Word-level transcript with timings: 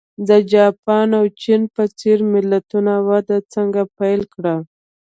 د 0.27 0.29
جاپان 0.53 1.09
او 1.19 1.25
چین 1.41 1.61
په 1.75 1.83
څېر 1.99 2.17
ملتونو 2.33 2.93
وده 3.09 3.37
څنګه 3.53 3.81
پیل 3.97 4.21
کړه. 4.33 4.55